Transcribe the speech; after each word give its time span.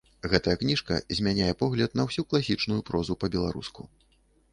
Гэтая 0.31 0.53
кніжка 0.61 0.95
змяняе 1.19 1.49
погляд 1.61 1.93
на 1.99 2.05
ўсю 2.07 2.25
класічную 2.31 2.79
прозу 2.89 3.13
па-беларуску. 3.25 3.81